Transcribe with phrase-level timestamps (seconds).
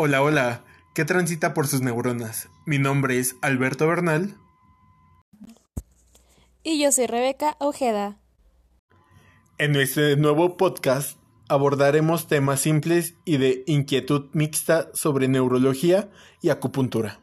[0.00, 0.62] Hola, hola,
[0.94, 2.48] ¿qué transita por sus neuronas?
[2.64, 4.36] Mi nombre es Alberto Bernal.
[6.62, 8.16] Y yo soy Rebeca Ojeda.
[9.58, 11.18] En este nuevo podcast
[11.48, 16.08] abordaremos temas simples y de inquietud mixta sobre neurología
[16.42, 17.18] y acupuntura.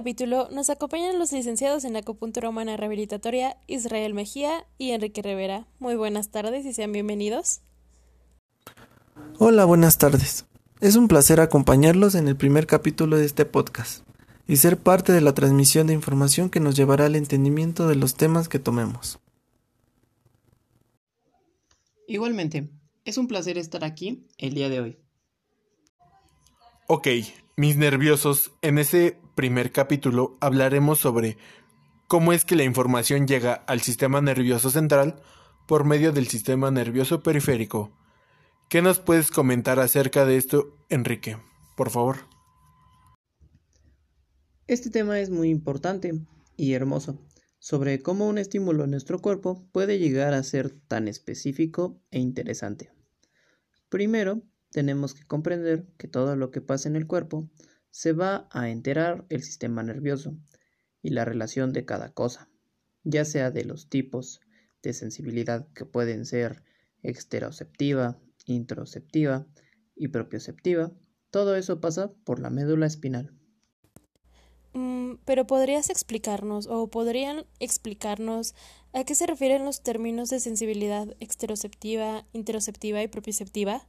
[0.00, 5.66] Capítulo nos acompañan los licenciados en acupuntura humana rehabilitatoria Israel Mejía y Enrique Rivera.
[5.78, 7.60] Muy buenas tardes y sean bienvenidos.
[9.38, 10.46] Hola, buenas tardes.
[10.80, 14.02] Es un placer acompañarlos en el primer capítulo de este podcast
[14.48, 18.14] y ser parte de la transmisión de información que nos llevará al entendimiento de los
[18.14, 19.18] temas que tomemos.
[22.08, 22.70] Igualmente,
[23.04, 24.98] es un placer estar aquí el día de hoy.
[26.86, 27.06] Ok,
[27.56, 31.36] mis nerviosos, en ese primer capítulo hablaremos sobre
[32.08, 35.22] cómo es que la información llega al sistema nervioso central
[35.66, 37.96] por medio del sistema nervioso periférico.
[38.68, 41.36] ¿Qué nos puedes comentar acerca de esto, Enrique?
[41.76, 42.18] Por favor.
[44.66, 46.12] Este tema es muy importante
[46.56, 47.18] y hermoso
[47.60, 52.90] sobre cómo un estímulo en nuestro cuerpo puede llegar a ser tan específico e interesante.
[53.88, 57.48] Primero, tenemos que comprender que todo lo que pasa en el cuerpo
[57.90, 60.36] se va a enterar el sistema nervioso
[61.02, 62.48] y la relación de cada cosa,
[63.04, 64.40] ya sea de los tipos
[64.82, 66.62] de sensibilidad que pueden ser
[67.02, 69.46] exteroceptiva, introceptiva
[69.96, 70.92] y propioceptiva,
[71.30, 73.34] todo eso pasa por la médula espinal.
[74.72, 78.54] Mm, pero podrías explicarnos o podrían explicarnos
[78.92, 83.88] a qué se refieren los términos de sensibilidad exteroceptiva, interoceptiva y propioceptiva?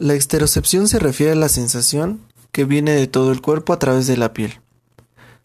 [0.00, 2.22] La exterocepción se refiere a la sensación
[2.52, 4.58] que viene de todo el cuerpo a través de la piel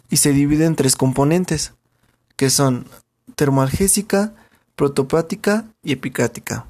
[0.10, 1.74] y se divide en tres componentes,
[2.38, 2.88] que son
[3.36, 4.34] termoalgésica,
[4.78, 6.68] protopática y epicática.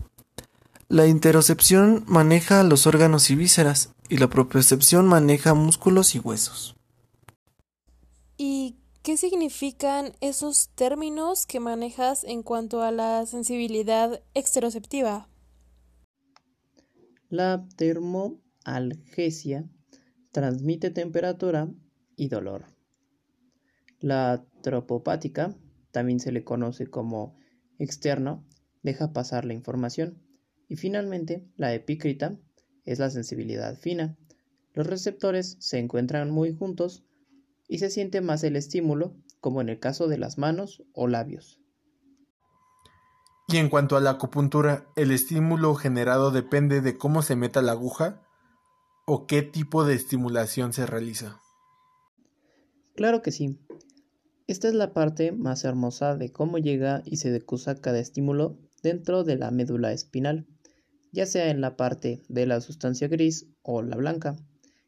[0.89, 6.75] La interocepción maneja los órganos y vísceras y la propiocepción maneja músculos y huesos.
[8.35, 15.27] ¿Y qué significan esos términos que manejas en cuanto a la sensibilidad exteroceptiva?
[17.29, 19.67] La termoalgesia
[20.31, 21.73] transmite temperatura
[22.15, 22.65] y dolor.
[23.99, 25.57] La tropopática,
[25.91, 27.35] también se le conoce como
[27.79, 28.45] externo,
[28.83, 30.21] deja pasar la información.
[30.67, 32.37] Y finalmente, la epícrita
[32.85, 34.15] es la sensibilidad fina.
[34.73, 37.05] Los receptores se encuentran muy juntos
[37.67, 41.59] y se siente más el estímulo, como en el caso de las manos o labios.
[43.47, 47.73] Y en cuanto a la acupuntura, ¿el estímulo generado depende de cómo se meta la
[47.73, 48.23] aguja
[49.05, 51.39] o qué tipo de estimulación se realiza?
[52.95, 53.59] Claro que sí.
[54.47, 59.23] Esta es la parte más hermosa de cómo llega y se decusa cada estímulo dentro
[59.23, 60.47] de la médula espinal,
[61.11, 64.35] ya sea en la parte de la sustancia gris o la blanca,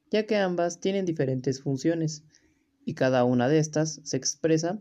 [0.09, 2.23] ya que ambas tienen diferentes funciones
[2.85, 4.79] y cada una de estas se expresa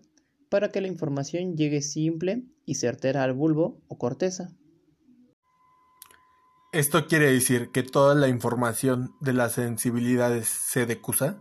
[0.49, 4.51] para que la información llegue simple y certera al bulbo o corteza.
[6.73, 11.41] ¿Esto quiere decir que toda la información de las sensibilidades se decusa?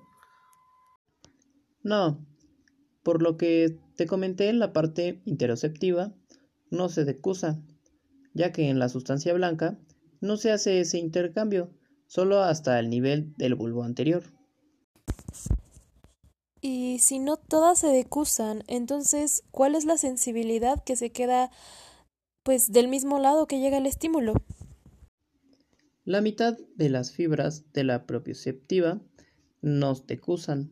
[1.84, 2.26] No,
[3.04, 6.14] por lo que te comenté en la parte interoceptiva,
[6.70, 7.62] no se decusa,
[8.34, 9.78] ya que en la sustancia blanca
[10.22, 11.72] no se hace ese intercambio,
[12.08, 14.24] solo hasta el nivel del bulbo anterior.
[16.68, 21.52] Y si no todas se decusan, entonces, ¿cuál es la sensibilidad que se queda
[22.42, 24.34] pues del mismo lado que llega el estímulo?
[26.06, 29.00] La mitad de las fibras de la propioceptiva
[29.62, 30.72] nos decusan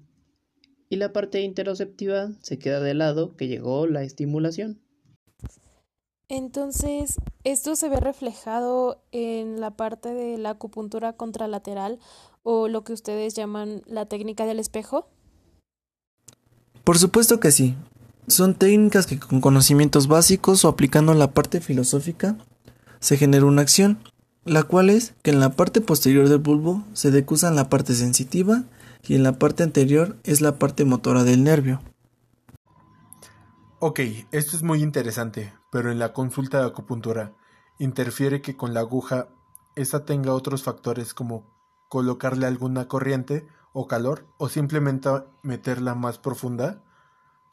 [0.90, 4.82] y la parte interoceptiva se queda del lado que llegó la estimulación.
[6.28, 12.00] Entonces, ¿esto se ve reflejado en la parte de la acupuntura contralateral
[12.42, 15.08] o lo que ustedes llaman la técnica del espejo?
[16.84, 17.76] Por supuesto que sí.
[18.28, 22.38] Son técnicas que con conocimientos básicos o aplicando la parte filosófica
[23.00, 24.00] se genera una acción,
[24.46, 28.64] la cual es que en la parte posterior del bulbo se decusa la parte sensitiva
[29.06, 31.82] y en la parte anterior es la parte motora del nervio.
[33.80, 34.00] Ok,
[34.32, 37.34] esto es muy interesante, pero en la consulta de acupuntura,
[37.80, 39.28] ¿interfiere que con la aguja
[39.76, 41.52] esta tenga otros factores como
[41.90, 45.10] colocarle alguna corriente o calor o simplemente
[45.42, 46.82] meterla más profunda?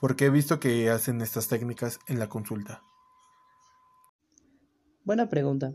[0.00, 2.82] Porque he visto que hacen estas técnicas en la consulta.
[5.04, 5.74] Buena pregunta.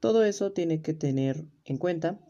[0.00, 2.20] Todo eso tiene que tener en cuenta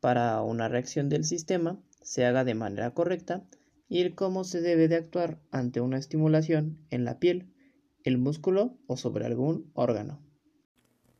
[0.00, 1.78] para una reacción del sistema
[2.08, 3.44] se haga de manera correcta
[3.86, 7.52] y el cómo se debe de actuar ante una estimulación en la piel,
[8.02, 10.22] el músculo o sobre algún órgano.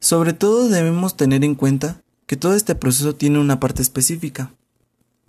[0.00, 4.54] Sobre todo debemos tener en cuenta que todo este proceso tiene una parte específica,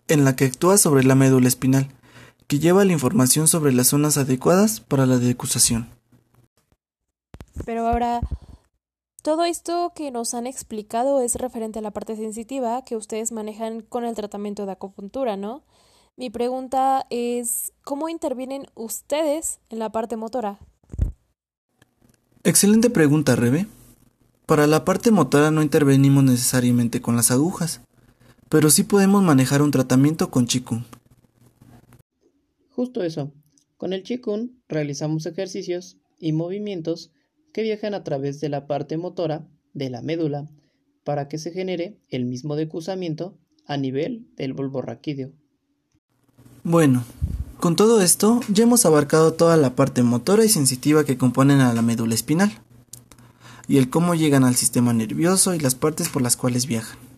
[0.09, 1.87] en la que actúa sobre la médula espinal,
[2.47, 5.89] que lleva la información sobre las zonas adecuadas para la decusación.
[7.65, 8.21] Pero ahora,
[9.21, 13.81] todo esto que nos han explicado es referente a la parte sensitiva que ustedes manejan
[13.81, 15.63] con el tratamiento de acupuntura, ¿no?
[16.17, 20.59] Mi pregunta es, ¿cómo intervienen ustedes en la parte motora?
[22.43, 23.67] Excelente pregunta, Rebe.
[24.45, 27.81] Para la parte motora no intervenimos necesariamente con las agujas,
[28.49, 30.83] pero sí podemos manejar un tratamiento con Qigong.
[32.71, 33.31] Justo eso.
[33.77, 37.11] Con el Qigong realizamos ejercicios y movimientos
[37.53, 40.49] que viajan a través de la parte motora de la médula
[41.03, 45.31] para que se genere el mismo decusamiento a nivel del bulbo raquídeo.
[46.63, 47.03] Bueno,
[47.59, 51.73] con todo esto ya hemos abarcado toda la parte motora y sensitiva que componen a
[51.73, 52.51] la médula espinal
[53.67, 57.08] y el cómo llegan al sistema nervioso y las partes por las cuales viajan.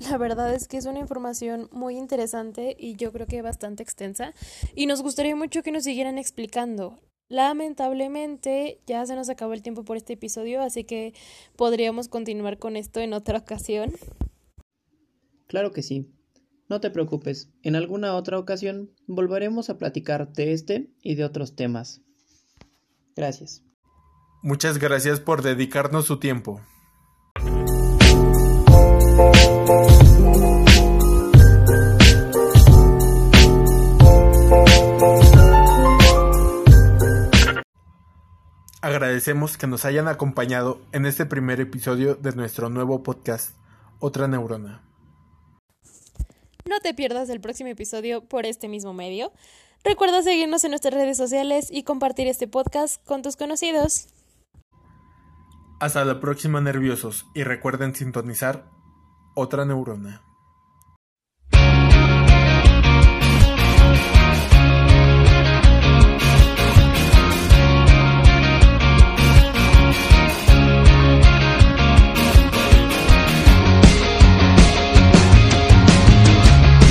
[0.00, 4.34] La verdad es que es una información muy interesante y yo creo que bastante extensa
[4.74, 6.98] y nos gustaría mucho que nos siguieran explicando.
[7.28, 11.12] Lamentablemente ya se nos acabó el tiempo por este episodio, así que
[11.56, 13.92] podríamos continuar con esto en otra ocasión.
[15.48, 16.12] Claro que sí.
[16.68, 21.54] No te preocupes, en alguna otra ocasión volveremos a platicar de este y de otros
[21.54, 22.02] temas.
[23.14, 23.62] Gracias.
[24.42, 26.60] Muchas gracias por dedicarnos su tiempo.
[38.80, 43.56] Agradecemos que nos hayan acompañado en este primer episodio de nuestro nuevo podcast,
[43.98, 44.84] Otra Neurona.
[46.68, 49.32] No te pierdas el próximo episodio por este mismo medio.
[49.82, 54.06] Recuerda seguirnos en nuestras redes sociales y compartir este podcast con tus conocidos.
[55.80, 58.75] Hasta la próxima nerviosos y recuerden sintonizar
[59.36, 60.25] otra neurona.